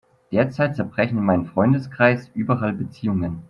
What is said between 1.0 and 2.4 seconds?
in meinem Freundeskreis